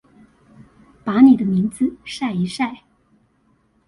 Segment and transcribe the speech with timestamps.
[1.03, 2.75] 把你的名字曬一曬